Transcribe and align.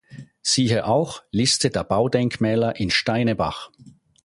Siehe 0.41 0.87
auch: 0.87 1.21
Liste 1.29 1.69
der 1.69 1.83
Baudenkmäler 1.83 2.75
in 2.77 2.89
Steinebach 2.89 3.69